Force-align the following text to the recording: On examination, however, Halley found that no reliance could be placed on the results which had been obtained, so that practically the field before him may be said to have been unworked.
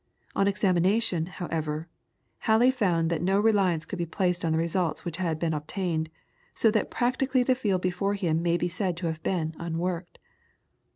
On 0.35 0.47
examination, 0.47 1.27
however, 1.27 1.87
Halley 2.49 2.71
found 2.71 3.11
that 3.11 3.21
no 3.21 3.39
reliance 3.39 3.85
could 3.85 3.99
be 3.99 4.05
placed 4.07 4.43
on 4.43 4.51
the 4.51 4.57
results 4.57 5.05
which 5.05 5.17
had 5.17 5.37
been 5.37 5.53
obtained, 5.53 6.09
so 6.55 6.71
that 6.71 6.89
practically 6.89 7.43
the 7.43 7.53
field 7.53 7.83
before 7.83 8.15
him 8.15 8.41
may 8.41 8.57
be 8.57 8.67
said 8.67 8.97
to 8.97 9.05
have 9.05 9.21
been 9.21 9.53
unworked. 9.59 10.17